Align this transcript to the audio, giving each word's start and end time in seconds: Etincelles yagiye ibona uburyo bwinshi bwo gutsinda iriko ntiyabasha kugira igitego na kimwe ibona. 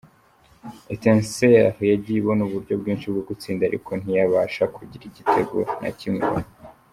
Etincelles 0.93 1.79
yagiye 1.91 2.17
ibona 2.21 2.41
uburyo 2.47 2.73
bwinshi 2.81 3.05
bwo 3.11 3.21
gutsinda 3.29 3.63
iriko 3.65 3.91
ntiyabasha 4.01 4.63
kugira 4.75 5.03
igitego 5.09 5.57
na 5.81 5.89
kimwe 5.99 6.21
ibona. 6.27 6.47